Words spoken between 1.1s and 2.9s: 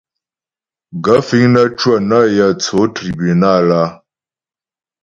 fíŋ nə́ cwə nə yə̂ tsó